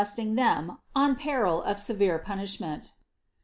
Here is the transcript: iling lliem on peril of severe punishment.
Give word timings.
iling 0.03 0.35
lliem 0.35 0.77
on 0.95 1.15
peril 1.15 1.61
of 1.61 1.77
severe 1.77 2.17
punishment. 2.17 2.93